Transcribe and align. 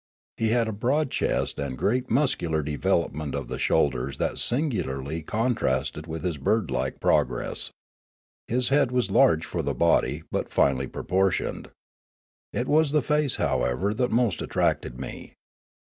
He 0.37 0.47
had 0.49 0.67
a 0.67 0.71
broad 0.71 1.11
chest 1.11 1.59
and 1.59 1.77
great 1.77 2.09
muscular 2.09 2.63
development 2.63 3.35
of 3.35 3.49
the 3.49 3.59
shoulders 3.59 4.17
that 4.17 4.39
singularly 4.39 5.21
contrasted 5.21 6.07
with 6.07 6.23
his 6.23 6.39
bird 6.39 6.71
like 6.71 6.99
progress. 6.99 7.69
His 8.47 8.69
head 8.69 8.91
was 8.91 9.11
large 9.11 9.45
for 9.45 9.61
the 9.61 9.75
body, 9.75 10.23
but 10.31 10.49
finely 10.49 10.87
proportioned. 10.87 11.69
It 12.51 12.67
was 12.67 12.93
the 12.93 13.03
face, 13.03 13.35
however, 13.35 13.93
that 13.93 14.09
most 14.09 14.41
attracted 14.41 14.99
me. 14.99 15.35